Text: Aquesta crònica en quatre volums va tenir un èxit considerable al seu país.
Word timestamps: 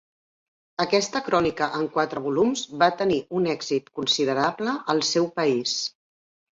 Aquesta 0.85 1.21
crònica 1.27 1.67
en 1.81 1.85
quatre 1.99 2.25
volums 2.25 2.65
va 2.85 2.89
tenir 3.05 3.21
un 3.43 3.49
èxit 3.55 3.95
considerable 4.01 4.79
al 4.97 5.09
seu 5.15 5.33
país. 5.41 5.81